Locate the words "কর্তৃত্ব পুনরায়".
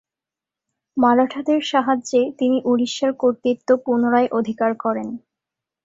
3.13-4.29